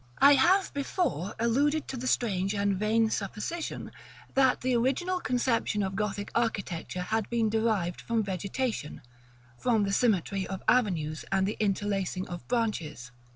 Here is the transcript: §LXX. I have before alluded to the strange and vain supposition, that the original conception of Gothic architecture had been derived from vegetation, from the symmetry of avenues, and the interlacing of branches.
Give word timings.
§LXX. 0.19 0.29
I 0.29 0.33
have 0.33 0.73
before 0.73 1.35
alluded 1.37 1.87
to 1.87 1.95
the 1.95 2.07
strange 2.07 2.55
and 2.55 2.75
vain 2.75 3.11
supposition, 3.11 3.91
that 4.33 4.61
the 4.61 4.75
original 4.75 5.19
conception 5.19 5.83
of 5.83 5.95
Gothic 5.95 6.31
architecture 6.33 7.03
had 7.03 7.29
been 7.29 7.51
derived 7.51 8.01
from 8.01 8.23
vegetation, 8.23 9.03
from 9.59 9.83
the 9.83 9.93
symmetry 9.93 10.47
of 10.47 10.63
avenues, 10.67 11.23
and 11.31 11.47
the 11.47 11.55
interlacing 11.59 12.27
of 12.29 12.47
branches. 12.47 13.11